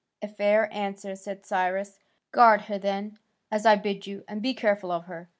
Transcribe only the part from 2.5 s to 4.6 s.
her then, as I bid you, and be